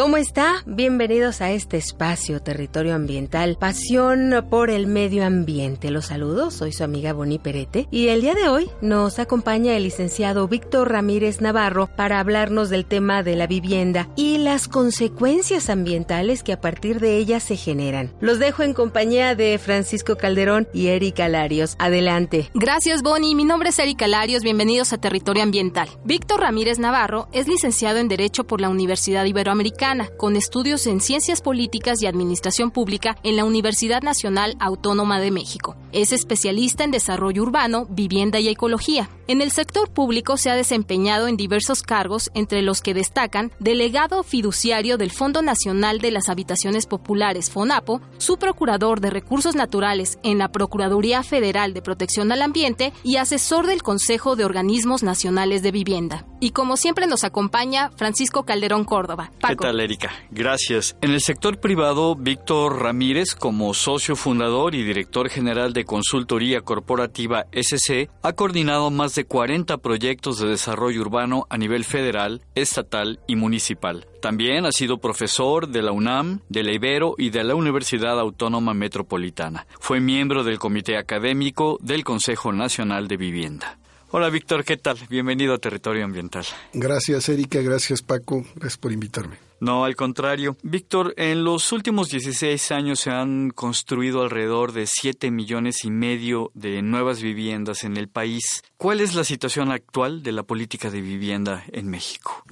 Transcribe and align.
¿Cómo 0.00 0.16
está? 0.16 0.62
Bienvenidos 0.64 1.42
a 1.42 1.50
este 1.50 1.76
espacio 1.76 2.40
Territorio 2.40 2.94
Ambiental, 2.94 3.58
pasión 3.60 4.46
por 4.48 4.70
el 4.70 4.86
medio 4.86 5.26
ambiente. 5.26 5.90
Los 5.90 6.06
saludos, 6.06 6.54
soy 6.54 6.72
su 6.72 6.84
amiga 6.84 7.12
Boni 7.12 7.38
Perete 7.38 7.86
y 7.90 8.08
el 8.08 8.22
día 8.22 8.32
de 8.32 8.48
hoy 8.48 8.70
nos 8.80 9.18
acompaña 9.18 9.76
el 9.76 9.82
licenciado 9.82 10.48
Víctor 10.48 10.90
Ramírez 10.90 11.42
Navarro 11.42 11.86
para 11.86 12.18
hablarnos 12.18 12.70
del 12.70 12.86
tema 12.86 13.22
de 13.22 13.36
la 13.36 13.46
vivienda 13.46 14.08
y 14.16 14.38
las 14.38 14.68
consecuencias 14.68 15.68
ambientales 15.68 16.42
que 16.42 16.54
a 16.54 16.62
partir 16.62 16.98
de 16.98 17.18
ella 17.18 17.38
se 17.38 17.56
generan. 17.56 18.10
Los 18.20 18.38
dejo 18.38 18.62
en 18.62 18.72
compañía 18.72 19.34
de 19.34 19.58
Francisco 19.58 20.16
Calderón 20.16 20.66
y 20.72 20.86
Erika 20.86 21.28
Larios. 21.28 21.76
Adelante. 21.78 22.48
Gracias 22.54 23.02
Boni, 23.02 23.34
mi 23.34 23.44
nombre 23.44 23.68
es 23.68 23.78
Erika 23.78 24.08
Larios, 24.08 24.44
bienvenidos 24.44 24.94
a 24.94 24.98
Territorio 24.98 25.42
Ambiental. 25.42 25.90
Víctor 26.06 26.40
Ramírez 26.40 26.78
Navarro 26.78 27.28
es 27.32 27.46
licenciado 27.46 27.98
en 27.98 28.08
Derecho 28.08 28.44
por 28.44 28.62
la 28.62 28.70
Universidad 28.70 29.26
Iberoamericana 29.26 29.89
con 30.16 30.36
estudios 30.36 30.86
en 30.86 31.00
Ciencias 31.00 31.40
Políticas 31.40 32.00
y 32.00 32.06
Administración 32.06 32.70
Pública 32.70 33.16
en 33.24 33.34
la 33.34 33.44
Universidad 33.44 34.02
Nacional 34.02 34.54
Autónoma 34.60 35.18
de 35.18 35.32
México. 35.32 35.76
Es 35.90 36.12
especialista 36.12 36.84
en 36.84 36.92
desarrollo 36.92 37.42
urbano, 37.42 37.86
vivienda 37.90 38.38
y 38.38 38.46
ecología. 38.46 39.10
En 39.26 39.40
el 39.40 39.50
sector 39.50 39.90
público 39.90 40.36
se 40.36 40.48
ha 40.48 40.54
desempeñado 40.54 41.26
en 41.26 41.36
diversos 41.36 41.82
cargos, 41.82 42.30
entre 42.34 42.62
los 42.62 42.82
que 42.82 42.94
destacan 42.94 43.50
delegado 43.58 44.22
fiduciario 44.22 44.96
del 44.96 45.10
Fondo 45.10 45.42
Nacional 45.42 45.98
de 45.98 46.12
las 46.12 46.28
Habitaciones 46.28 46.86
Populares, 46.86 47.50
FONAPO, 47.50 48.00
subprocurador 48.18 49.00
de 49.00 49.10
Recursos 49.10 49.56
Naturales 49.56 50.20
en 50.22 50.38
la 50.38 50.52
Procuraduría 50.52 51.24
Federal 51.24 51.74
de 51.74 51.82
Protección 51.82 52.30
al 52.30 52.42
Ambiente 52.42 52.92
y 53.02 53.16
asesor 53.16 53.66
del 53.66 53.82
Consejo 53.82 54.36
de 54.36 54.44
Organismos 54.44 55.02
Nacionales 55.02 55.62
de 55.62 55.72
Vivienda. 55.72 56.26
Y 56.38 56.50
como 56.50 56.76
siempre 56.76 57.06
nos 57.06 57.24
acompaña 57.24 57.90
Francisco 57.96 58.44
Calderón 58.44 58.84
Córdoba. 58.84 59.32
Paco. 59.40 59.64
Erika? 59.82 60.12
Gracias. 60.30 60.96
En 61.00 61.10
el 61.10 61.20
sector 61.20 61.58
privado, 61.58 62.16
Víctor 62.16 62.82
Ramírez, 62.82 63.34
como 63.34 63.74
socio 63.74 64.16
fundador 64.16 64.74
y 64.74 64.82
director 64.82 65.28
general 65.28 65.72
de 65.72 65.84
consultoría 65.84 66.60
corporativa 66.60 67.46
SC, 67.52 68.10
ha 68.22 68.32
coordinado 68.32 68.90
más 68.90 69.14
de 69.14 69.24
40 69.24 69.78
proyectos 69.78 70.38
de 70.38 70.48
desarrollo 70.48 71.00
urbano 71.00 71.46
a 71.50 71.58
nivel 71.58 71.84
federal, 71.84 72.42
estatal 72.54 73.20
y 73.26 73.36
municipal. 73.36 74.06
También 74.20 74.66
ha 74.66 74.72
sido 74.72 74.98
profesor 74.98 75.68
de 75.68 75.82
la 75.82 75.92
UNAM, 75.92 76.40
de 76.48 76.62
la 76.62 76.72
Ibero 76.72 77.14
y 77.16 77.30
de 77.30 77.44
la 77.44 77.54
Universidad 77.54 78.20
Autónoma 78.20 78.74
Metropolitana. 78.74 79.66
Fue 79.80 80.00
miembro 80.00 80.44
del 80.44 80.58
Comité 80.58 80.96
Académico 80.96 81.78
del 81.80 82.04
Consejo 82.04 82.52
Nacional 82.52 83.08
de 83.08 83.16
Vivienda. 83.16 83.78
Hola 84.12 84.28
Víctor, 84.28 84.64
¿qué 84.64 84.76
tal? 84.76 84.98
Bienvenido 85.08 85.54
a 85.54 85.58
Territorio 85.58 86.04
Ambiental. 86.04 86.44
Gracias 86.72 87.28
Erika, 87.28 87.60
gracias 87.60 88.02
Paco, 88.02 88.44
gracias 88.56 88.76
por 88.76 88.92
invitarme. 88.92 89.49
No, 89.60 89.84
al 89.84 89.94
contrario. 89.94 90.56
Víctor, 90.62 91.12
en 91.16 91.44
los 91.44 91.70
últimos 91.72 92.08
16 92.08 92.72
años 92.72 93.00
se 93.00 93.10
han 93.10 93.50
construido 93.50 94.22
alrededor 94.22 94.72
de 94.72 94.86
7 94.86 95.30
millones 95.30 95.84
y 95.84 95.90
medio 95.90 96.50
de 96.54 96.80
nuevas 96.80 97.20
viviendas 97.20 97.84
en 97.84 97.98
el 97.98 98.08
país. 98.08 98.62
¿Cuál 98.78 99.00
es 99.00 99.14
la 99.14 99.24
situación 99.24 99.70
actual 99.70 100.22
de 100.22 100.32
la 100.32 100.42
política 100.42 100.90
de 100.90 101.02
vivienda 101.02 101.64
en 101.72 101.88
México? 101.88 102.42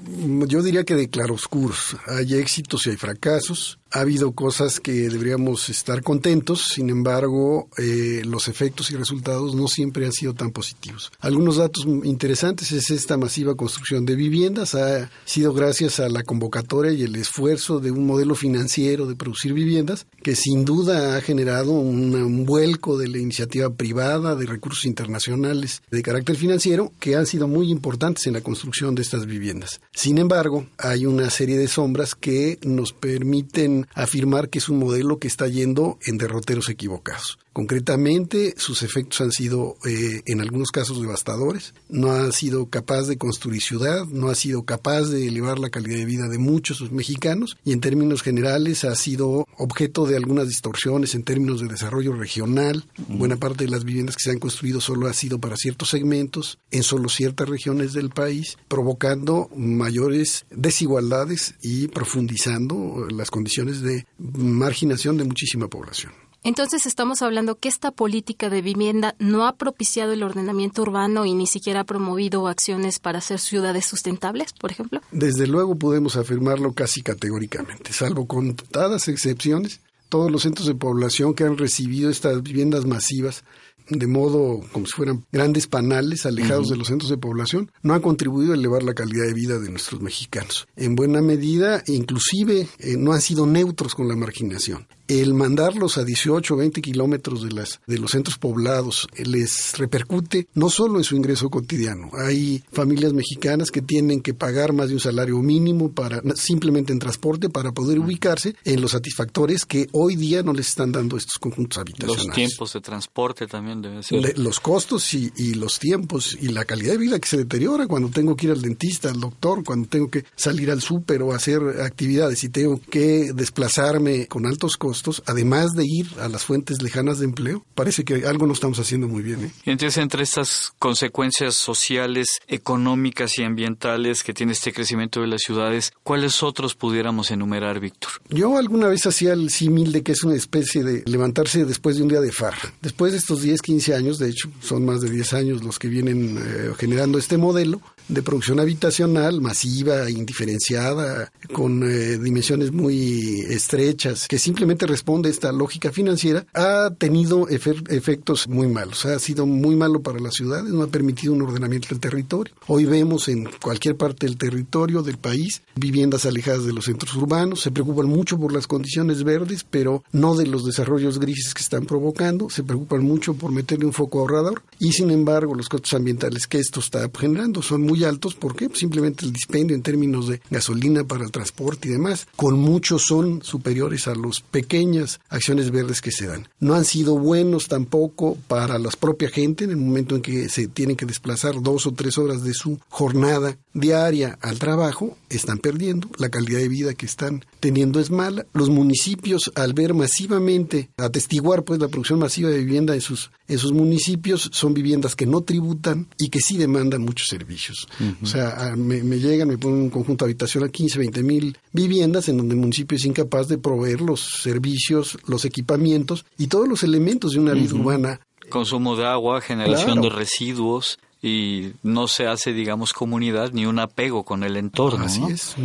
Yo 0.47 0.63
diría 0.63 0.85
que 0.85 0.95
de 0.95 1.09
claroscuros. 1.09 1.97
Hay 2.07 2.35
éxitos 2.35 2.87
y 2.87 2.91
hay 2.91 2.97
fracasos. 2.97 3.79
Ha 3.91 4.01
habido 4.01 4.33
cosas 4.33 4.81
que 4.81 5.09
deberíamos 5.09 5.69
estar 5.69 6.03
contentos, 6.03 6.69
sin 6.75 6.91
embargo, 6.91 7.69
eh, 7.79 8.23
los 8.25 8.49
efectos 8.49 8.91
y 8.91 8.97
resultados 8.97 9.55
no 9.55 9.69
siempre 9.69 10.05
han 10.05 10.13
sido 10.13 10.35
tan 10.35 10.51
positivos. 10.51 11.11
Algunos 11.21 11.57
datos 11.57 11.87
interesantes 12.05 12.73
es 12.73 12.91
esta 12.91 13.17
masiva 13.17 13.55
construcción 13.55 14.05
de 14.05 14.15
viviendas. 14.15 14.75
Ha 14.75 15.11
sido 15.25 15.55
gracias 15.55 16.01
a 16.01 16.09
la 16.09 16.23
convocatoria 16.23 16.93
y 16.93 17.03
el 17.03 17.17
esfuerzo 17.17 17.81
de 17.81 17.91
un 17.91 18.07
modelo 18.07 18.35
financiero 18.35 19.07
de 19.07 19.17
producir 19.17 19.53
viviendas 19.53 20.07
que 20.23 20.37
sin 20.37 20.65
duda 20.65 21.17
ha 21.17 21.21
generado 21.21 21.73
un, 21.73 22.45
vuelco 22.45 22.99
de 22.99 23.09
la 23.09 23.19
iniciativa 23.19 23.71
privada, 23.71 24.35
de 24.35 24.47
recursos 24.47 24.85
internacionales 24.85 25.83
de 25.91 26.03
carácter 26.03 26.37
financiero 26.37 26.93
que 27.01 27.17
han 27.17 27.27
sido 27.27 27.49
muy 27.49 27.71
importantes 27.71 28.27
en 28.27 28.35
la 28.35 28.41
construcción 28.41 28.95
de 28.95 29.03
estas 29.03 29.27
viviendas. 29.27 29.81
Sin 29.93 30.19
embargo, 30.19 30.67
hay 30.79 31.07
una 31.07 31.31
serie 31.31 31.57
de 31.57 31.69
sombras 31.69 32.15
que 32.15 32.59
nos 32.63 32.93
permiten 32.93 33.78
afirmar 33.95 34.49
que 34.49 34.59
es 34.59 34.69
un 34.69 34.79
modelo 34.79 35.19
que 35.19 35.29
está 35.29 35.47
yendo 35.47 35.99
en 36.07 36.19
derroteros 36.19 36.69
equivocados. 36.69 37.39
Concretamente, 37.59 38.55
sus 38.57 38.85
efectos 38.85 39.21
han 39.21 39.33
sido 39.33 39.79
eh, 39.85 40.23
en 40.27 40.41
algunos 40.41 40.71
casos 40.71 41.01
devastadores. 41.01 41.75
No 41.89 42.13
ha 42.13 42.31
sido 42.31 42.67
capaz 42.67 43.09
de 43.09 43.19
construir 43.19 43.61
ciudad, 43.61 44.07
no 44.07 44.29
ha 44.29 44.37
sido 44.37 44.63
capaz 44.63 45.09
de 45.09 45.27
elevar 45.27 45.59
la 45.59 45.69
calidad 45.69 45.97
de 45.97 46.05
vida 46.05 46.29
de 46.29 46.39
muchos 46.39 46.93
mexicanos 46.93 47.57
y 47.65 47.73
en 47.73 47.81
términos 47.81 48.23
generales 48.23 48.85
ha 48.85 48.95
sido 48.95 49.45
objeto 49.57 50.07
de 50.07 50.17
algunas 50.17 50.47
distorsiones 50.47 51.17
en 51.17 51.25
términos 51.25 51.61
de 51.61 51.67
desarrollo 51.67 52.13
regional. 52.13 52.85
Buena 53.09 53.39
parte 53.39 53.65
de 53.65 53.71
las 53.71 53.83
viviendas 53.83 54.15
que 54.15 54.23
se 54.23 54.31
han 54.31 54.39
construido 54.39 54.81
solo 54.81 55.09
ha 55.09 55.13
sido 55.13 55.41
para 55.41 55.57
ciertos 55.57 55.89
segmentos, 55.89 56.61
en 56.71 56.85
solo 56.85 57.09
ciertas 57.09 57.49
regiones 57.49 57.93
del 57.93 58.11
país, 58.11 58.57
provocando 58.69 59.51
mayores 59.57 60.47
desigualdades 60.53 61.57
y 61.61 61.89
profundizando 61.89 63.09
las 63.11 63.33
condiciones 63.33 63.83
de 63.83 64.07
marginación 64.17 65.17
de 65.17 65.25
muchísima 65.25 65.67
población. 65.67 66.28
Entonces 66.49 66.87
estamos 66.87 67.21
hablando 67.21 67.57
que 67.57 67.69
esta 67.69 67.91
política 67.91 68.49
de 68.49 68.63
vivienda 68.63 69.15
no 69.19 69.47
ha 69.47 69.57
propiciado 69.57 70.15
el 70.15 70.23
ordenamiento 70.23 70.81
urbano 70.81 71.27
y 71.27 71.35
ni 71.35 71.47
siquiera 71.47 71.81
ha 71.81 71.85
promovido 71.85 72.49
acciones 72.49 73.01
para 73.01 73.19
hacer 73.19 73.39
ciudades 73.39 73.85
sustentables, 73.85 74.55
por 74.55 74.71
ejemplo. 74.71 75.03
Desde 75.13 75.47
luego 75.47 75.75
podemos 75.75 76.17
afirmarlo 76.17 76.73
casi 76.73 77.03
categóricamente, 77.03 77.93
salvo 77.93 78.27
contadas 78.27 79.09
excepciones. 79.09 79.83
Todos 80.09 80.31
los 80.31 80.41
centros 80.41 80.67
de 80.67 80.75
población 80.75 81.35
que 81.35 81.45
han 81.45 81.59
recibido 81.59 82.09
estas 82.09 82.43
viviendas 82.43 82.87
masivas 82.87 83.45
de 83.91 84.07
modo 84.07 84.63
como 84.73 84.87
si 84.87 84.93
fueran 84.93 85.27
grandes 85.31 85.67
panales 85.67 86.25
alejados 86.25 86.71
de 86.71 86.77
los 86.77 86.89
centros 86.89 87.11
de 87.11 87.19
población, 87.19 87.71
no 87.83 87.93
han 87.93 88.01
contribuido 88.01 88.53
a 88.53 88.57
elevar 88.57 88.83
la 88.83 88.95
calidad 88.95 89.27
de 89.27 89.35
vida 89.35 89.59
de 89.59 89.69
nuestros 89.69 90.01
mexicanos. 90.01 90.67
En 90.77 90.95
buena 90.95 91.21
medida, 91.21 91.83
inclusive, 91.87 92.69
eh, 92.79 92.97
no 92.97 93.13
han 93.13 93.21
sido 93.21 93.47
neutros 93.47 93.95
con 93.95 94.09
la 94.09 94.17
marginación 94.17 94.87
el 95.09 95.33
mandarlos 95.33 95.97
a 95.97 96.05
18 96.05 96.55
o 96.55 96.57
20 96.59 96.83
kilómetros 96.83 97.43
de, 97.43 97.51
las, 97.51 97.81
de 97.87 97.99
los 97.99 98.11
centros 98.11 98.39
poblados 98.39 99.09
les 99.17 99.77
repercute 99.79 100.47
no 100.55 100.69
solo 100.69 100.99
en 100.99 101.05
su 101.05 101.17
ingreso 101.17 101.49
cotidiano. 101.49 102.11
Hay 102.13 102.63
familias 102.73 103.15
mexicanas 103.15 103.71
que 103.71 103.81
tienen 103.81 104.21
que 104.21 104.35
pagar 104.35 104.75
más 104.75 104.89
de 104.89 104.95
un 104.95 105.01
salario 105.01 105.39
mínimo 105.39 105.91
para 105.91 106.21
simplemente 106.37 106.93
en 106.93 106.99
transporte 106.99 107.49
para 107.49 107.73
poder 107.73 107.99
ubicarse 107.99 108.55
en 108.65 108.83
los 108.83 108.91
satisfactores 108.93 109.65
que 109.65 109.89
hoy 109.93 110.15
día 110.15 110.43
no 110.43 110.53
les 110.53 110.69
están 110.69 110.93
dando 110.93 111.17
estos 111.17 111.39
conjuntos 111.39 111.79
habitacionales. 111.79 112.27
Los 112.27 112.35
tiempos 112.35 112.73
de 112.75 112.81
transporte 112.81 113.47
también 113.47 113.81
deben 113.81 114.03
ser. 114.03 114.39
los 114.39 114.61
costos 114.61 115.15
y, 115.15 115.33
y 115.37 115.55
los 115.55 115.79
tiempos 115.79 116.37
y 116.39 116.49
la 116.49 116.67
calidad 116.67 116.93
de 116.93 116.99
vida 116.99 117.19
que 117.19 117.29
se 117.29 117.39
deteriora 117.39 117.87
cuando 117.87 118.11
tengo 118.11 118.37
que 118.37 118.47
ir 118.47 118.53
al 118.53 118.61
dentista, 118.61 119.09
al 119.09 119.21
doctor, 119.21 119.65
cuando 119.65 119.89
tengo 119.89 120.11
que 120.11 120.25
salir 120.37 120.71
al 120.71 120.83
súper 120.83 121.23
o 121.23 121.33
hacer 121.33 121.61
actividades 121.83 122.45
y 122.45 122.51
tengo 122.51 122.79
que 122.91 123.33
desplazarme 123.33 124.27
con 124.27 124.45
altos 124.45 124.77
costos 124.77 124.98
además 125.27 125.73
de 125.73 125.85
ir 125.87 126.09
a 126.21 126.29
las 126.29 126.45
fuentes 126.45 126.83
lejanas 126.83 127.19
de 127.19 127.27
empleo, 127.27 127.65
parece 127.75 128.05
que 128.05 128.27
algo 128.27 128.47
no 128.47 128.53
estamos 128.53 128.79
haciendo 128.79 129.09
muy 129.09 129.23
bien. 129.23 129.45
¿eh? 129.45 129.53
Entonces, 129.65 129.99
entre 129.99 130.23
estas 130.23 130.73
consecuencias 130.79 131.55
sociales, 131.55 132.29
económicas 132.47 133.39
y 133.39 133.45
ambientales 133.45 134.23
que 134.23 134.35
tiene 134.35 134.53
este 134.53 134.73
crecimiento 134.73 135.21
de 135.21 135.27
las 135.27 135.43
ciudades, 135.43 135.93
¿cuáles 136.03 136.43
otros 136.43 136.75
pudiéramos 136.75 137.31
enumerar, 137.31 137.81
Víctor? 137.81 138.11
Yo 138.29 138.57
alguna 138.57 138.89
vez 138.89 139.07
hacía 139.07 139.33
el 139.33 139.51
símil 139.51 139.93
de 139.93 140.03
que 140.03 140.13
es 140.13 140.23
una 140.25 140.35
especie 140.35 140.83
de 140.83 141.03
levantarse 141.07 141.65
después 141.65 141.97
de 141.97 142.03
un 142.03 142.09
día 142.09 142.21
de 142.21 142.33
farra. 142.33 142.73
Después 142.81 143.13
de 143.13 143.19
estos 143.19 143.43
10, 143.43 143.63
15 143.63 143.95
años, 143.95 144.19
de 144.19 144.31
hecho, 144.31 144.51
son 144.61 144.85
más 144.85 145.01
de 145.01 145.11
10 145.11 145.33
años 145.35 145.65
los 145.65 145.79
que 145.79 145.89
vienen 145.89 146.39
eh, 146.39 146.73
generando 146.79 147.19
este 147.19 147.37
modelo, 147.37 147.81
de 148.09 148.23
producción 148.23 148.61
habitacional 148.61 149.41
masiva, 149.41 150.11
indiferenciada, 150.11 151.31
con 151.53 151.83
eh, 151.83 152.19
dimensiones 152.19 152.73
muy 152.73 153.41
estrechas, 153.49 154.27
que 154.29 154.39
simplemente 154.39 154.87
responde 154.87 155.29
a 155.29 155.33
esta 155.33 155.53
lógica 155.53 155.93
financiera, 155.93 156.47
ha 156.55 156.91
tenido 156.97 157.49
efectos 157.49 158.49
muy 158.49 158.69
malos. 158.69 159.05
Ha 159.05 159.19
sido 159.19 159.47
muy 159.47 159.77
malo 159.77 160.01
para 160.01 160.21
las 160.21 160.35
ciudades, 160.35 160.73
no 160.73 160.83
ha 160.83 160.89
permitido 160.89 161.33
un 161.33 161.43
ordenamiento 161.43 161.89
del 161.91 162.01
territorio. 162.01 162.55
Hoy 162.67 162.85
vemos 162.85 163.29
en 163.29 163.49
cualquier 163.63 163.97
parte 163.97 164.27
del 164.27 164.37
territorio 164.37 165.03
del 165.03 165.19
país 165.19 165.63
viviendas 165.75 166.27
alejadas 166.27 166.65
de 166.65 166.73
los 166.73 166.87
centros 166.87 167.15
urbanos, 167.15 167.61
se 167.61 167.71
preocupan 167.71 168.07
mucho 168.07 168.39
por 168.39 168.53
las 168.53 168.67
condiciones 168.67 169.23
verdes, 169.23 169.65
pero 169.69 170.03
no 170.13 170.35
de 170.35 170.47
los 170.47 170.65
desarrollos 170.65 171.19
grises 171.19 171.55
que 171.55 171.63
están 171.63 171.87
provocando, 171.87 172.51
se 172.51 172.63
preocupan 172.63 173.03
mucho 173.03 173.35
por 173.35 173.53
meterle 173.53 173.87
un 173.87 173.93
foco 173.93 174.21
ahorrador 174.21 174.63
y 174.79 174.93
sin 174.93 175.11
embargo 175.11 175.55
los 175.55 175.69
costos 175.69 175.95
ambientales 175.95 176.47
que 176.47 176.59
esto 176.59 176.81
está 176.81 177.11
generando 177.19 177.63
son 177.63 177.83
muy 177.83 177.98
altos 178.05 178.35
porque 178.35 178.69
simplemente 178.75 179.25
el 179.25 179.33
dispendio 179.33 179.75
en 179.75 179.83
términos 179.83 180.29
de 180.29 180.41
gasolina 180.51 181.05
para 181.05 181.25
el 181.25 181.31
transporte 181.31 181.89
y 181.89 181.93
demás, 181.93 182.27
con 182.37 182.59
muchos 182.59 183.03
son 183.03 183.43
superiores 183.43 184.09
a 184.09 184.15
las 184.15 184.41
pequeñas 184.41 185.21
acciones 185.29 185.71
verdes 185.71 186.01
que 186.01 186.13
se 186.13 186.27
dan. 186.27 186.49
No 186.61 186.75
han 186.75 186.85
sido 186.85 187.19
buenos 187.19 187.69
tampoco 187.69 188.37
para 188.49 188.79
la 188.79 188.91
propia 188.91 189.29
gente 189.29 189.65
en 189.65 189.71
el 189.71 189.77
momento 189.77 190.17
en 190.17 190.23
que 190.23 190.49
se 190.49 190.69
tienen 190.69 190.97
que 190.97 191.07
desplazar 191.07 191.63
dos 191.63 191.87
o 191.87 191.93
tres 191.93 192.19
horas 192.19 192.43
de 192.43 192.55
su 192.55 192.79
jornada 192.89 193.57
diaria 193.75 194.39
al 194.41 194.59
trabajo, 194.59 195.17
están 195.29 195.59
perdiendo, 195.59 196.09
la 196.19 196.29
calidad 196.29 196.59
de 196.59 196.69
vida 196.69 196.95
que 196.95 197.07
están 197.07 197.45
teniendo 197.61 198.01
es 198.01 198.11
mala. 198.11 198.47
Los 198.53 198.71
municipios, 198.71 199.51
al 199.55 199.73
ver 199.73 199.95
masivamente, 199.95 200.91
atestiguar 200.97 201.65
pues 201.65 201.81
la 201.81 201.89
producción 201.89 202.19
masiva 202.19 202.51
de 202.51 202.59
vivienda 202.59 202.95
en 202.95 203.01
sus, 203.01 203.31
en 203.47 203.59
sus 203.59 203.73
municipios, 203.73 204.51
son 204.53 204.75
viviendas 204.75 205.17
que 205.17 205.27
no 205.27 205.43
tributan 205.43 206.09
y 206.19 206.29
que 206.29 206.41
sí 206.41 206.57
demandan 206.57 207.03
muchos 207.03 207.29
servicios. 207.29 207.88
O 208.23 208.27
sea, 208.27 208.75
me, 208.77 209.01
llegan, 209.19 209.49
me 209.49 209.59
ponen 209.59 209.83
un 209.83 209.91
conjunto 209.91 210.25
habitacional 210.25 210.71
15, 210.71 210.99
20 210.99 211.23
mil 211.23 211.59
viviendas 211.73 212.29
en 212.29 212.37
donde 212.37 212.55
el 212.55 212.61
municipio 212.61 212.97
es 212.97 213.05
incapaz 213.05 213.49
de 213.49 213.59
proveer 213.59 214.01
los 214.01 214.21
servicios, 214.43 215.19
los 215.27 215.45
equipamientos 215.45 216.25
y 216.37 216.47
todos 216.47 216.69
los 216.69 216.83
elementos 216.83 217.33
de 217.33 217.41
una 217.41 217.53
vida 217.53 217.75
urbana 217.75 218.21
consumo 218.49 218.97
de 218.97 219.07
agua, 219.07 219.41
generación 219.41 220.01
de 220.01 220.09
residuos, 220.09 220.99
y 221.21 221.73
no 221.83 222.07
se 222.07 222.27
hace, 222.27 222.53
digamos, 222.53 222.93
comunidad 222.93 223.51
ni 223.53 223.67
un 223.67 223.79
apego 223.79 224.25
con 224.25 224.45
el 224.45 224.57
entorno. 224.57 225.05
Así 225.05 225.23
es. 225.29 225.57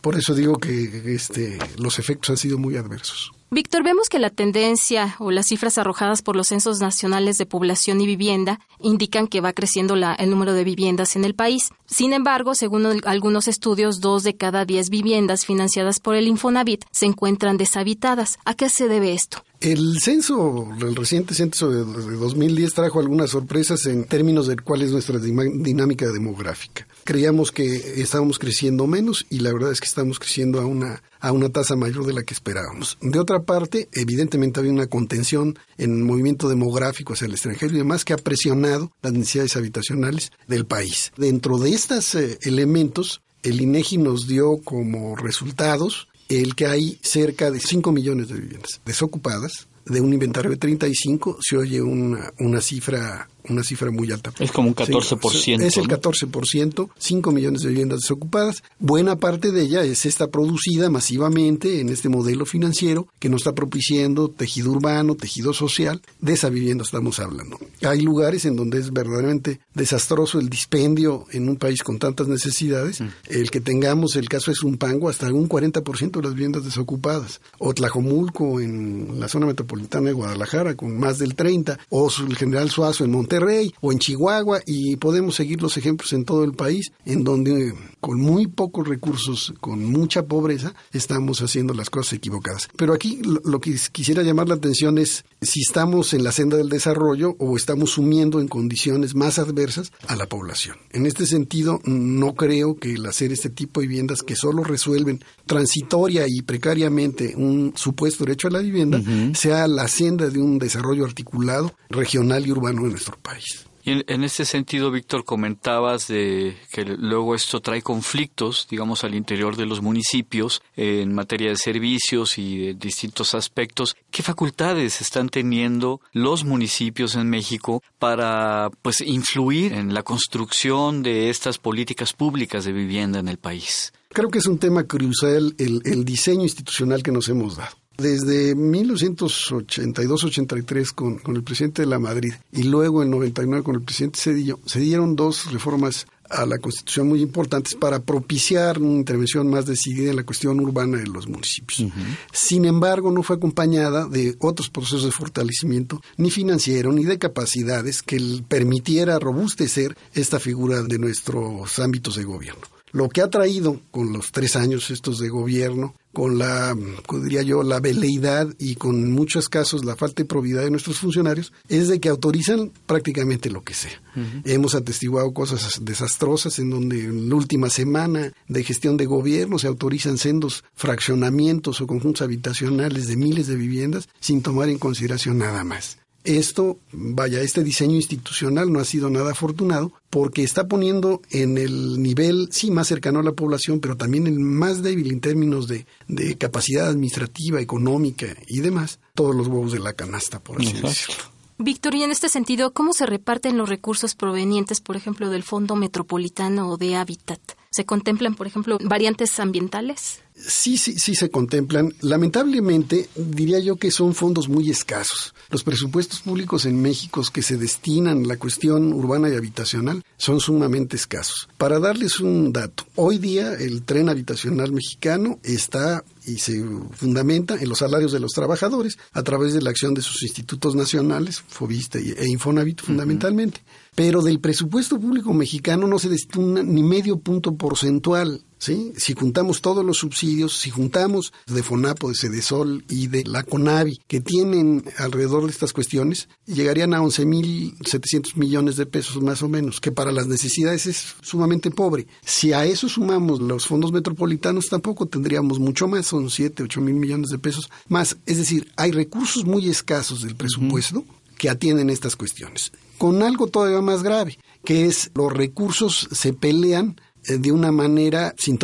Por 0.00 0.16
eso 0.16 0.34
digo 0.34 0.56
que 0.58 1.14
este, 1.14 1.58
los 1.78 1.98
efectos 1.98 2.30
han 2.30 2.36
sido 2.36 2.58
muy 2.58 2.76
adversos. 2.76 3.32
Víctor, 3.52 3.82
vemos 3.82 4.08
que 4.08 4.20
la 4.20 4.30
tendencia 4.30 5.16
o 5.18 5.32
las 5.32 5.48
cifras 5.48 5.76
arrojadas 5.76 6.22
por 6.22 6.36
los 6.36 6.46
censos 6.46 6.78
nacionales 6.78 7.36
de 7.36 7.46
población 7.46 8.00
y 8.00 8.06
vivienda 8.06 8.60
indican 8.78 9.26
que 9.26 9.40
va 9.40 9.52
creciendo 9.52 9.96
la, 9.96 10.14
el 10.14 10.30
número 10.30 10.52
de 10.52 10.62
viviendas 10.62 11.16
en 11.16 11.24
el 11.24 11.34
país. 11.34 11.70
Sin 11.84 12.12
embargo, 12.12 12.54
según 12.54 12.86
algunos 13.04 13.48
estudios, 13.48 14.00
dos 14.00 14.22
de 14.22 14.36
cada 14.36 14.64
diez 14.64 14.88
viviendas 14.88 15.44
financiadas 15.44 15.98
por 15.98 16.14
el 16.14 16.28
Infonavit 16.28 16.84
se 16.92 17.06
encuentran 17.06 17.56
deshabitadas. 17.56 18.38
¿A 18.44 18.54
qué 18.54 18.68
se 18.68 18.86
debe 18.86 19.14
esto? 19.14 19.42
El 19.60 19.98
censo, 20.00 20.68
el 20.80 20.94
reciente 20.94 21.34
censo 21.34 21.70
de 21.70 21.82
2010 22.16 22.72
trajo 22.72 23.00
algunas 23.00 23.30
sorpresas 23.30 23.84
en 23.86 24.04
términos 24.04 24.46
de 24.46 24.58
cuál 24.58 24.82
es 24.82 24.92
nuestra 24.92 25.18
dinámica 25.18 26.06
demográfica. 26.12 26.86
Creíamos 27.04 27.52
que 27.52 28.00
estábamos 28.00 28.38
creciendo 28.38 28.86
menos 28.86 29.26
y 29.30 29.40
la 29.40 29.52
verdad 29.52 29.72
es 29.72 29.80
que 29.80 29.86
estamos 29.86 30.18
creciendo 30.18 30.60
a 30.60 30.66
una 30.66 31.02
a 31.20 31.32
una 31.32 31.50
tasa 31.50 31.76
mayor 31.76 32.06
de 32.06 32.14
la 32.14 32.22
que 32.22 32.34
esperábamos. 32.34 32.98
De 33.00 33.18
otra 33.18 33.42
parte, 33.42 33.88
evidentemente 33.92 34.58
había 34.58 34.72
una 34.72 34.86
contención 34.86 35.58
en 35.78 35.90
el 35.92 36.04
movimiento 36.04 36.48
demográfico 36.48 37.12
hacia 37.12 37.26
el 37.26 37.32
extranjero 37.32 37.74
y 37.74 37.78
demás 37.78 38.04
que 38.04 38.14
ha 38.14 38.16
presionado 38.16 38.90
las 39.02 39.12
necesidades 39.12 39.56
habitacionales 39.56 40.32
del 40.48 40.64
país. 40.64 41.12
Dentro 41.16 41.58
de 41.58 41.74
estos 41.74 42.14
eh, 42.14 42.38
elementos, 42.42 43.20
el 43.42 43.60
INEGI 43.60 43.98
nos 43.98 44.26
dio 44.26 44.58
como 44.64 45.14
resultados 45.16 46.08
el 46.28 46.54
que 46.54 46.66
hay 46.66 46.98
cerca 47.02 47.50
de 47.50 47.60
5 47.60 47.92
millones 47.92 48.28
de 48.28 48.34
viviendas 48.34 48.80
desocupadas, 48.86 49.66
de 49.84 50.00
un 50.00 50.12
inventario 50.12 50.50
de 50.50 50.56
35 50.56 51.38
se 51.40 51.56
oye 51.56 51.82
una, 51.82 52.32
una 52.38 52.60
cifra 52.60 53.28
una 53.48 53.62
cifra 53.62 53.90
muy 53.90 54.10
alta. 54.12 54.32
Es 54.38 54.52
como 54.52 54.68
un 54.68 54.74
14%. 54.74 55.62
es 55.62 55.76
el 55.76 55.88
14%, 55.88 56.90
5 56.98 57.32
millones 57.32 57.62
de 57.62 57.68
viviendas 57.68 58.00
desocupadas. 58.00 58.62
Buena 58.78 59.16
parte 59.16 59.52
de 59.52 59.62
ella 59.62 59.82
es 59.82 60.06
esta 60.06 60.28
producida 60.28 60.90
masivamente 60.90 61.80
en 61.80 61.88
este 61.88 62.08
modelo 62.08 62.46
financiero 62.46 63.08
que 63.18 63.28
nos 63.28 63.42
está 63.42 63.54
propiciando 63.54 64.28
tejido 64.28 64.70
urbano, 64.70 65.14
tejido 65.14 65.52
social. 65.52 66.02
De 66.20 66.34
esa 66.34 66.48
vivienda 66.48 66.84
estamos 66.84 67.18
hablando. 67.20 67.58
Hay 67.82 68.00
lugares 68.00 68.44
en 68.44 68.56
donde 68.56 68.78
es 68.78 68.92
verdaderamente 68.92 69.60
desastroso 69.74 70.38
el 70.38 70.48
dispendio 70.48 71.26
en 71.32 71.48
un 71.48 71.56
país 71.56 71.82
con 71.82 71.98
tantas 71.98 72.28
necesidades. 72.28 73.00
Mm. 73.00 73.08
El 73.28 73.50
que 73.50 73.60
tengamos 73.60 74.16
el 74.16 74.28
caso 74.28 74.50
es 74.50 74.62
un 74.62 74.76
pango 74.76 75.08
hasta 75.08 75.32
un 75.32 75.48
40% 75.48 76.10
de 76.10 76.22
las 76.22 76.34
viviendas 76.34 76.64
desocupadas. 76.64 77.40
O 77.58 77.74
Tlajomulco 77.74 78.60
en 78.60 79.20
la 79.20 79.28
zona 79.28 79.46
metropolitana 79.46 80.08
de 80.08 80.12
Guadalajara 80.12 80.74
con 80.74 80.98
más 80.98 81.18
del 81.18 81.36
30%. 81.36 81.78
O 81.90 82.10
el 82.26 82.36
general 82.36 82.70
Suazo 82.70 83.04
en 83.04 83.10
Monterrey 83.10 83.29
Monterrey 83.30 83.72
o 83.80 83.92
en 83.92 84.00
Chihuahua 84.00 84.60
y 84.66 84.96
podemos 84.96 85.36
seguir 85.36 85.62
los 85.62 85.76
ejemplos 85.76 86.12
en 86.12 86.24
todo 86.24 86.42
el 86.42 86.52
país 86.52 86.90
en 87.04 87.22
donde 87.22 87.72
con 88.00 88.18
muy 88.18 88.48
pocos 88.48 88.88
recursos, 88.88 89.54
con 89.60 89.84
mucha 89.84 90.24
pobreza, 90.24 90.74
estamos 90.92 91.40
haciendo 91.40 91.72
las 91.72 91.90
cosas 91.90 92.14
equivocadas. 92.14 92.68
Pero 92.76 92.92
aquí 92.92 93.20
lo, 93.22 93.60
que 93.60 93.76
quisiera 93.92 94.24
llamar 94.24 94.48
la 94.48 94.56
atención 94.56 94.98
es 94.98 95.24
si 95.40 95.60
estamos 95.60 96.12
en 96.12 96.24
la 96.24 96.32
senda 96.32 96.56
del 96.56 96.70
desarrollo 96.70 97.36
o 97.38 97.56
estamos 97.56 97.90
sumiendo 97.90 98.40
en 98.40 98.48
condiciones 98.48 99.14
más 99.14 99.38
adversas 99.38 99.92
a 100.08 100.16
la 100.16 100.26
población. 100.26 100.76
En 100.90 101.06
este 101.06 101.24
sentido, 101.24 101.80
no 101.84 102.34
creo 102.34 102.78
que 102.78 102.94
el 102.94 103.06
hacer 103.06 103.32
este 103.32 103.50
tipo 103.50 103.80
de 103.80 103.86
viviendas 103.86 104.22
que 104.22 104.34
solo 104.34 104.64
resuelven 104.64 105.22
transitoria 105.46 106.24
y 106.26 106.42
precariamente 106.42 107.34
un 107.36 107.74
supuesto 107.76 108.24
derecho 108.24 108.48
a 108.48 108.52
la 108.52 108.58
vivienda 108.58 109.00
sea 109.34 109.68
la 109.68 109.86
senda 109.86 110.30
de 110.30 110.40
un 110.40 110.58
desarrollo 110.58 111.04
articulado, 111.04 111.74
regional 111.90 112.44
y 112.46 112.50
urbano 112.50 112.86
en 112.86 112.90
nuestro 112.90 113.19
país. 113.20 113.66
Y 113.82 113.92
en, 113.92 114.04
en 114.08 114.24
este 114.24 114.44
sentido, 114.44 114.90
Víctor, 114.90 115.24
comentabas 115.24 116.06
de 116.06 116.56
que 116.70 116.84
luego 116.84 117.34
esto 117.34 117.60
trae 117.60 117.80
conflictos, 117.80 118.66
digamos, 118.70 119.04
al 119.04 119.14
interior 119.14 119.56
de 119.56 119.64
los 119.64 119.80
municipios 119.80 120.62
en 120.76 121.14
materia 121.14 121.48
de 121.48 121.56
servicios 121.56 122.36
y 122.36 122.58
de 122.58 122.74
distintos 122.74 123.34
aspectos. 123.34 123.96
¿Qué 124.10 124.22
facultades 124.22 125.00
están 125.00 125.30
teniendo 125.30 126.00
los 126.12 126.44
municipios 126.44 127.14
en 127.14 127.30
México 127.30 127.82
para, 127.98 128.70
pues, 128.82 129.00
influir 129.00 129.72
en 129.72 129.94
la 129.94 130.02
construcción 130.02 131.02
de 131.02 131.30
estas 131.30 131.58
políticas 131.58 132.12
públicas 132.12 132.64
de 132.64 132.72
vivienda 132.72 133.18
en 133.18 133.28
el 133.28 133.38
país? 133.38 133.94
Creo 134.10 134.28
que 134.28 134.40
es 134.40 134.46
un 134.46 134.58
tema 134.58 134.84
crucial 134.84 135.54
el 135.56 136.04
diseño 136.04 136.42
institucional 136.42 137.02
que 137.02 137.12
nos 137.12 137.28
hemos 137.28 137.56
dado. 137.56 137.80
Desde 138.00 138.56
1982-83 138.56 140.94
con, 140.94 141.18
con 141.18 141.36
el 141.36 141.42
presidente 141.42 141.82
de 141.82 141.88
la 141.88 141.98
Madrid 141.98 142.32
y 142.52 142.62
luego 142.62 143.02
en 143.02 143.10
99 143.10 143.62
con 143.62 143.74
el 143.74 143.82
presidente 143.82 144.18
Cedillo, 144.18 144.58
se 144.64 144.80
dieron 144.80 145.16
dos 145.16 145.52
reformas 145.52 146.06
a 146.30 146.46
la 146.46 146.58
Constitución 146.58 147.08
muy 147.08 147.20
importantes 147.20 147.74
para 147.74 148.00
propiciar 148.00 148.78
una 148.78 148.98
intervención 148.98 149.50
más 149.50 149.66
decidida 149.66 150.10
en 150.10 150.16
la 150.16 150.24
cuestión 150.24 150.60
urbana 150.60 150.98
de 150.98 151.06
los 151.06 151.28
municipios. 151.28 151.84
Sin 152.32 152.64
embargo, 152.64 153.10
no 153.10 153.22
fue 153.22 153.36
acompañada 153.36 154.06
de 154.06 154.36
otros 154.38 154.70
procesos 154.70 155.04
de 155.04 155.10
fortalecimiento, 155.10 156.00
ni 156.16 156.30
financiero, 156.30 156.92
ni 156.92 157.04
de 157.04 157.18
capacidades 157.18 158.02
que 158.02 158.42
permitiera 158.48 159.18
robustecer 159.18 159.96
esta 160.14 160.38
figura 160.38 160.82
de 160.82 160.98
nuestros 160.98 161.78
ámbitos 161.78 162.16
de 162.16 162.24
gobierno. 162.24 162.62
Lo 162.92 163.08
que 163.08 163.20
ha 163.20 163.30
traído 163.30 163.80
con 163.90 164.12
los 164.12 164.32
tres 164.32 164.56
años 164.56 164.90
estos 164.90 165.18
de 165.18 165.28
gobierno, 165.28 165.94
con 166.12 166.38
la, 166.38 166.76
diría 167.22 167.42
yo, 167.42 167.62
la 167.62 167.78
veleidad 167.78 168.48
y 168.58 168.74
con 168.74 169.12
muchos 169.12 169.48
casos 169.48 169.84
la 169.84 169.94
falta 169.94 170.22
de 170.22 170.28
probidad 170.28 170.62
de 170.62 170.70
nuestros 170.70 170.98
funcionarios, 170.98 171.52
es 171.68 171.88
de 171.88 172.00
que 172.00 172.08
autorizan 172.08 172.72
prácticamente 172.86 173.50
lo 173.50 173.62
que 173.62 173.74
sea. 173.74 174.02
Hemos 174.44 174.74
atestiguado 174.74 175.32
cosas 175.32 175.84
desastrosas 175.84 176.58
en 176.58 176.70
donde 176.70 177.04
en 177.04 177.28
la 177.28 177.36
última 177.36 177.70
semana 177.70 178.32
de 178.48 178.64
gestión 178.64 178.96
de 178.96 179.06
gobierno 179.06 179.58
se 179.58 179.68
autorizan 179.68 180.18
sendos 180.18 180.64
fraccionamientos 180.74 181.80
o 181.80 181.86
conjuntos 181.86 182.22
habitacionales 182.22 183.06
de 183.06 183.16
miles 183.16 183.46
de 183.46 183.54
viviendas 183.54 184.08
sin 184.18 184.42
tomar 184.42 184.68
en 184.68 184.78
consideración 184.78 185.38
nada 185.38 185.62
más. 185.62 185.99
Esto, 186.24 186.78
vaya, 186.92 187.40
este 187.40 187.64
diseño 187.64 187.96
institucional 187.96 188.70
no 188.70 188.78
ha 188.78 188.84
sido 188.84 189.08
nada 189.08 189.32
afortunado 189.32 189.92
porque 190.10 190.42
está 190.42 190.68
poniendo 190.68 191.22
en 191.30 191.56
el 191.56 192.02
nivel, 192.02 192.48
sí, 192.50 192.70
más 192.70 192.88
cercano 192.88 193.20
a 193.20 193.22
la 193.22 193.32
población, 193.32 193.80
pero 193.80 193.96
también 193.96 194.26
el 194.26 194.38
más 194.38 194.82
débil 194.82 195.10
en 195.12 195.20
términos 195.20 195.66
de, 195.66 195.86
de 196.08 196.36
capacidad 196.36 196.88
administrativa, 196.88 197.60
económica 197.60 198.26
y 198.46 198.60
demás, 198.60 198.98
todos 199.14 199.34
los 199.34 199.46
huevos 199.46 199.72
de 199.72 199.78
la 199.78 199.94
canasta, 199.94 200.40
por 200.40 200.60
así 200.60 200.72
decirlo. 200.74 201.40
Víctor, 201.62 201.94
y 201.94 202.02
en 202.02 202.10
este 202.10 202.30
sentido, 202.30 202.72
¿cómo 202.72 202.94
se 202.94 203.04
reparten 203.04 203.58
los 203.58 203.68
recursos 203.68 204.14
provenientes, 204.14 204.80
por 204.80 204.96
ejemplo, 204.96 205.28
del 205.28 205.42
Fondo 205.42 205.76
Metropolitano 205.76 206.70
o 206.70 206.78
de 206.78 206.96
Hábitat? 206.96 207.38
¿Se 207.70 207.84
contemplan, 207.84 208.34
por 208.34 208.46
ejemplo, 208.46 208.78
variantes 208.82 209.38
ambientales? 209.38 210.20
Sí, 210.46 210.76
sí, 210.76 210.98
sí 210.98 211.14
se 211.14 211.30
contemplan. 211.30 211.94
Lamentablemente, 212.00 213.08
diría 213.14 213.58
yo 213.58 213.76
que 213.76 213.90
son 213.90 214.14
fondos 214.14 214.48
muy 214.48 214.70
escasos. 214.70 215.34
Los 215.50 215.64
presupuestos 215.64 216.20
públicos 216.20 216.64
en 216.64 216.80
México 216.80 217.22
que 217.32 217.42
se 217.42 217.56
destinan 217.56 218.24
a 218.24 218.28
la 218.28 218.36
cuestión 218.38 218.92
urbana 218.92 219.28
y 219.28 219.34
habitacional 219.34 220.02
son 220.16 220.40
sumamente 220.40 220.96
escasos. 220.96 221.48
Para 221.58 221.78
darles 221.78 222.20
un 222.20 222.52
dato, 222.52 222.86
hoy 222.96 223.18
día 223.18 223.54
el 223.54 223.82
tren 223.82 224.08
habitacional 224.08 224.72
mexicano 224.72 225.38
está 225.42 226.04
y 226.26 226.38
se 226.38 226.64
fundamenta 226.92 227.56
en 227.56 227.68
los 227.68 227.78
salarios 227.78 228.12
de 228.12 228.20
los 228.20 228.32
trabajadores 228.32 228.98
a 229.12 229.22
través 229.22 229.54
de 229.54 229.62
la 229.62 229.70
acción 229.70 229.94
de 229.94 230.02
sus 230.02 230.22
institutos 230.22 230.74
nacionales, 230.74 231.40
Fobista 231.40 231.98
e 231.98 232.28
Infonavit 232.28 232.82
fundamentalmente. 232.82 233.62
Pero 233.94 234.22
del 234.22 234.40
presupuesto 234.40 235.00
público 235.00 235.32
mexicano 235.32 235.86
no 235.86 235.98
se 235.98 236.08
destina 236.08 236.62
ni 236.62 236.82
medio 236.82 237.18
punto 237.18 237.54
porcentual 237.54 238.44
¿sí? 238.60 238.92
Si 238.96 239.14
juntamos 239.14 239.60
todos 239.60 239.84
los 239.84 239.98
subsidios, 239.98 240.56
si 240.56 240.70
juntamos 240.70 241.32
de 241.46 241.64
FONAPO, 241.64 242.10
de 242.10 242.14
Cedesol 242.14 242.84
y 242.88 243.08
de 243.08 243.24
la 243.24 243.42
CONAVI, 243.42 244.00
que 244.06 244.20
tienen 244.20 244.84
alrededor 244.98 245.44
de 245.44 245.50
estas 245.50 245.72
cuestiones, 245.72 246.28
llegarían 246.46 246.94
a 246.94 247.00
11.700 247.00 248.36
millones 248.36 248.76
de 248.76 248.86
pesos 248.86 249.20
más 249.22 249.42
o 249.42 249.48
menos, 249.48 249.80
que 249.80 249.90
para 249.90 250.12
las 250.12 250.28
necesidades 250.28 250.86
es 250.86 251.16
sumamente 251.22 251.70
pobre. 251.70 252.06
Si 252.24 252.52
a 252.52 252.64
eso 252.66 252.88
sumamos 252.88 253.40
los 253.40 253.66
fondos 253.66 253.90
metropolitanos, 253.90 254.68
tampoco 254.68 255.06
tendríamos 255.06 255.58
mucho 255.58 255.88
más, 255.88 256.06
son 256.06 256.30
7, 256.30 256.62
8 256.62 256.80
mil 256.80 256.94
millones 256.94 257.30
de 257.30 257.38
pesos 257.38 257.70
más. 257.88 258.18
Es 258.26 258.36
decir, 258.36 258.70
hay 258.76 258.92
recursos 258.92 259.44
muy 259.44 259.68
escasos 259.68 260.22
del 260.22 260.36
presupuesto 260.36 261.04
que 261.38 261.48
atienden 261.48 261.88
estas 261.88 262.16
cuestiones. 262.16 262.70
Con 262.98 263.22
algo 263.22 263.46
todavía 263.46 263.80
más 263.80 264.02
grave, 264.02 264.38
que 264.62 264.84
es 264.84 265.10
los 265.14 265.32
recursos 265.32 266.06
se 266.12 266.34
pelean 266.34 267.00
de 267.26 267.52
una 267.52 267.72
manera 267.72 268.34
sin 268.38 268.58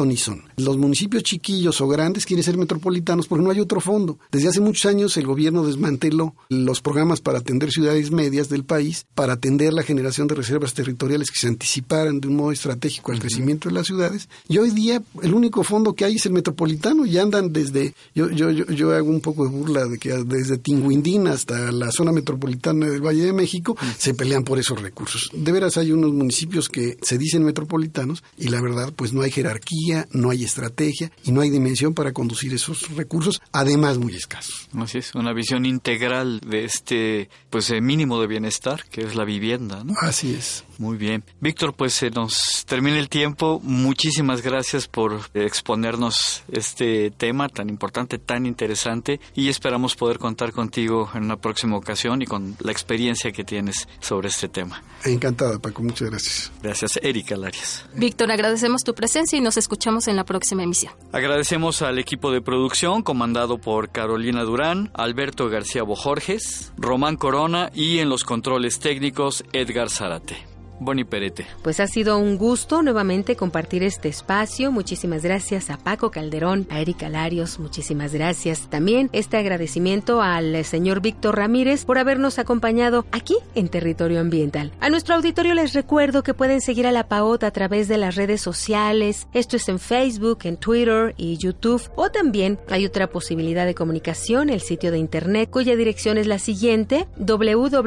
Los 0.57 0.77
municipios 0.77 1.23
chiquillos 1.23 1.81
o 1.81 1.89
grandes 1.89 2.27
quieren 2.27 2.45
ser 2.45 2.57
metropolitanos 2.57 3.27
porque 3.27 3.45
no 3.45 3.51
hay 3.51 3.61
otro 3.61 3.81
fondo. 3.81 4.19
Desde 4.31 4.49
hace 4.49 4.61
muchos 4.61 4.87
años 4.87 5.17
el 5.17 5.27
gobierno 5.27 5.67
desmanteló 5.67 6.35
los 6.49 6.81
programas 6.81 7.21
para 7.21 7.39
atender 7.39 7.71
ciudades 7.71 8.11
medias 8.11 8.49
del 8.49 8.65
país, 8.65 9.07
para 9.15 9.35
atender 9.35 9.73
la 9.73 9.83
generación 9.83 10.27
de 10.27 10.35
reservas 10.35 10.75
territoriales 10.75 11.31
que 11.31 11.39
se 11.39 11.49
anticiparan 11.49 12.21
de 12.21 12.29
un 12.29 12.37
modo 12.37 12.53
estratégico 12.53 13.13
al 13.13 13.19
crecimiento 13.19 13.69
de 13.69 13.75
las 13.75 13.87
ciudades. 13.87 14.29
Y 14.49 14.59
hoy 14.59 14.71
día 14.71 15.03
el 15.23 15.35
único 15.35 15.63
fondo 15.63 15.95
que 15.95 16.05
hay 16.05 16.17
es 16.17 16.27
el 16.27 16.33
metropolitano 16.33 17.07
y 17.07 17.19
andan 17.19 17.53
desde, 17.53 17.95
yo, 18.15 18.31
yo, 18.31 18.51
yo, 18.51 18.67
yo 18.67 18.95
hago 18.95 19.09
un 19.09 19.21
poco 19.21 19.45
de 19.45 19.51
burla 19.51 19.87
de 19.87 19.99
que 19.99 20.13
desde 20.25 20.59
Tinguindín 20.59 21.27
hasta 21.29 21.73
la 21.73 21.91
zona 21.91 22.13
metropolitana 22.13 22.89
del 22.89 23.05
Valle 23.05 23.25
de 23.25 23.33
México 23.33 23.77
se 23.99 24.15
pelean 24.15 24.45
por 24.45 24.59
esos 24.59 24.81
recursos. 24.81 25.31
De 25.33 25.53
veras 25.53 25.77
hay 25.77 25.93
unos 25.93 26.13
municipios 26.13 26.69
que 26.69 26.97
se 27.03 27.19
dicen 27.19 27.45
metropolitanos 27.45 28.23
y 28.39 28.46
la 28.49 28.61
verdad 28.61 28.93
pues 28.95 29.13
no 29.13 29.23
hay 29.23 29.31
jerarquía, 29.31 30.07
no 30.13 30.31
hay 30.31 30.45
estrategia 30.45 31.11
y 31.25 31.33
no 31.33 31.41
hay 31.41 31.51
dimensión 31.51 31.95
para 31.95 32.13
conducir 32.13 32.53
esos 32.55 32.95
recursos, 32.95 33.41
además 33.53 33.99
muy 33.99 34.15
escasos. 34.15 34.69
Así 34.77 34.99
es, 34.99 35.15
una 35.15 35.33
visión 35.33 35.67
integral 35.67 36.41
de 36.41 36.65
este 36.65 37.31
pues 37.51 37.71
eh, 37.71 37.81
mínimo 37.81 38.21
de 38.21 38.27
bienestar 38.27 38.85
que 38.91 39.03
es 39.03 39.15
la 39.15 39.25
vivienda, 39.25 39.85
¿no? 39.85 39.95
Así 40.01 40.35
es. 40.35 40.65
Muy 40.79 40.97
bien. 40.97 41.25
Víctor, 41.41 41.75
pues 41.75 41.95
se 41.95 42.11
nos 42.11 42.65
termina 42.67 42.99
el 42.99 43.09
tiempo. 43.09 43.61
Muchísimas 43.63 44.43
gracias 44.43 44.89
por 44.89 45.21
exponernos 45.35 46.43
este 46.51 47.11
tema 47.11 47.49
tan 47.49 47.69
importante, 47.69 48.19
tan 48.19 48.47
interesante 48.47 49.21
y 49.35 49.49
esperamos 49.49 49.97
poder 49.97 50.19
contar 50.19 50.53
contigo 50.53 51.11
en 51.15 51.25
una 51.25 51.37
próxima 51.37 51.77
ocasión 51.77 52.23
y 52.23 52.27
con 52.27 52.57
la 52.61 52.73
experiencia 52.73 53.33
que 53.33 53.45
tienes 53.45 53.89
sobre 54.01 54.29
este 54.29 54.49
tema. 54.49 54.83
Encantado, 55.05 55.61
Paco. 55.61 55.83
Muchas 55.83 56.11
gracias. 56.11 56.53
Gracias, 56.63 56.99
Erika 57.03 57.37
Larias. 57.37 57.87
Víctor, 57.95 58.31
agradecemos 58.31 58.83
tu 58.83 58.95
presencia 58.95 59.39
y 59.39 59.41
nos 59.41 59.57
escuchamos 59.57 60.09
en 60.09 60.17
la 60.17 60.25
próxima 60.25 60.63
emisión. 60.63 60.93
Agradecemos 61.13 61.83
al 61.83 61.99
equipo 61.99 62.31
de 62.31 62.41
producción 62.43 63.03
comandado 63.03 63.59
por 63.59 63.91
Carolina 63.91 64.43
Durán, 64.43 64.91
Alberto 64.95 65.49
García 65.49 65.83
Bojorges, 65.83 66.73
Román 66.77 67.17
Corona 67.17 67.71
y 67.75 67.99
en 67.99 68.09
los 68.09 68.25
controles 68.25 68.79
técnicos 68.79 69.45
Edgar 69.53 69.91
Zárate. 69.91 70.56
Boni 70.81 71.05
Perete. 71.05 71.47
Pues 71.63 71.81
ha 71.81 71.87
sido 71.87 72.19
un 72.19 72.37
gusto 72.37 72.83
nuevamente 72.83 73.37
compartir 73.37 73.83
este 73.83 74.09
espacio. 74.09 74.71
Muchísimas 74.73 75.23
gracias 75.23 75.71
a 75.71 75.79
Paco 75.79 76.11
Calderón, 76.11 76.67
a 76.71 76.81
Erika 76.81 77.09
Larios, 77.09 77.59
muchísimas 77.59 78.13
gracias. 78.13 78.69
También 78.69 79.09
este 79.13 79.37
agradecimiento 79.37 80.21
al 80.23 80.65
señor 80.65 81.01
Víctor 81.01 81.37
Ramírez 81.37 81.85
por 81.85 81.99
habernos 81.99 82.39
acompañado 82.39 83.07
aquí 83.13 83.37
en 83.55 83.69
Territorio 83.69 84.21
Ambiental. 84.21 84.73
A 84.81 84.91
nuestro 84.91 85.15
auditorio 85.15 85.55
les 85.55 85.73
recuerdo 85.73 86.23
que 86.23 86.35
pueden 86.35 86.61
seguir 86.61 86.87
a 86.87 86.93
la 86.93 87.09
PAOT 87.09 87.45
a 87.45 87.51
través 87.51 87.89
de 87.89 87.99
las 87.99 88.15
redes 88.17 88.41
sociales. 88.41 89.29
Esto 89.33 89.57
es 89.57 89.69
en 89.69 89.79
Facebook, 89.79 90.41
en 90.45 90.57
Twitter 90.57 91.15
y 91.17 91.37
YouTube. 91.39 91.83
O 91.97 92.11
también 92.11 92.59
hay 92.69 92.85
otra 92.87 93.09
posibilidad 93.09 93.67
de 93.67 93.75
comunicación, 93.75 94.51
el 94.51 94.61
sitio 94.61 94.91
de 94.91 94.99
internet 94.99 95.51
cuya 95.51 95.77
dirección 95.77 96.19
es 96.19 96.27
la 96.27 96.39
siguiente 96.39 97.09
www.paot.mx 97.17 97.87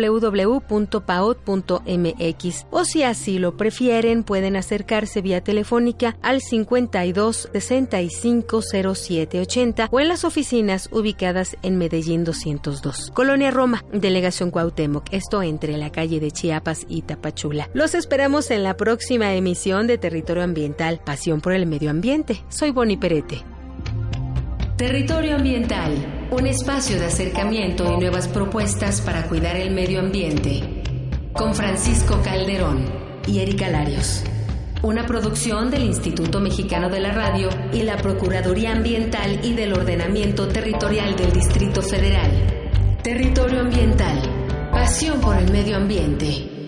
o 2.79 2.86
si 2.86 3.03
así 3.03 3.39
lo 3.39 3.57
prefieren 3.57 4.24
pueden 4.24 4.55
acercarse 4.55 5.21
vía 5.21 5.43
telefónica 5.43 6.15
al 6.21 6.39
52 6.39 7.50
65 7.51 8.62
07 8.95 9.41
80 9.41 9.89
o 9.91 10.00
en 10.00 10.07
las 10.07 10.24
oficinas 10.24 10.88
ubicadas 10.89 11.57
en 11.62 11.77
Medellín 11.77 12.24
202. 12.24 13.12
Colonia 13.13 13.51
Roma, 13.51 13.83
Delegación 13.91 14.50
Cuauhtémoc, 14.50 15.12
esto 15.12 15.43
entre 15.43 15.75
la 15.75 15.91
calle 15.91 16.21
de 16.21 16.31
Chiapas 16.31 16.86
y 16.88 17.01
Tapachula. 17.01 17.69
Los 17.74 17.95
esperamos 17.95 18.50
en 18.50 18.63
la 18.63 18.77
próxima 18.77 19.33
emisión 19.33 19.86
de 19.86 19.98
Territorio 19.98 20.43
Ambiental, 20.43 21.01
Pasión 21.03 21.41
por 21.41 21.51
el 21.51 21.65
Medio 21.65 21.89
Ambiente. 21.89 22.45
Soy 22.48 22.71
Boni 22.71 22.95
Perete. 22.95 23.43
Territorio 24.77 25.36
Ambiental, 25.36 26.29
un 26.31 26.48
espacio 26.48 26.98
de 26.98 27.07
acercamiento 27.07 27.91
y 27.91 27.98
nuevas 27.98 28.29
propuestas 28.29 29.01
para 29.01 29.27
cuidar 29.27 29.57
el 29.57 29.71
medio 29.71 30.00
ambiente 30.00 30.78
con 31.39 31.55
Francisco 31.55 32.22
Calderón 32.22 32.84
y 33.25 33.39
Erika 33.39 33.69
Larios. 33.69 34.24
Una 34.81 35.05
producción 35.05 35.72
del 35.72 35.84
Instituto 35.84 36.41
Mexicano 36.41 36.89
de 36.89 37.00
la 37.00 37.13
Radio 37.13 37.48
y 37.72 37.84
la 37.84 37.96
Procuraduría 37.96 38.74
Ambiental 38.74 39.39
y 39.41 39.53
del 39.53 39.72
Ordenamiento 39.72 40.50
Territorial 40.50 41.15
del 41.15 41.31
Distrito 41.31 41.81
Federal. 41.81 42.29
Territorio 43.01 43.62
Ambiental. 43.62 44.22
Pasión 44.69 45.22
por 45.22 45.38
el 45.38 45.50
medio 45.50 45.77
ambiente. 45.77 46.58